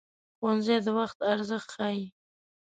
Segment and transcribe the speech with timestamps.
[0.37, 2.03] ښوونځی د وخت ارزښت ښيي